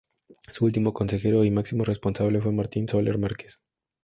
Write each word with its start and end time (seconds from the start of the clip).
Su 0.51 0.65
último 0.65 0.93
consejero 0.93 1.45
y 1.45 1.51
máximo 1.51 1.83
responsable 1.83 2.41
fue 2.41 2.51
Martín 2.51 2.87
Soler 2.89 3.19
Márquez. 3.19 3.61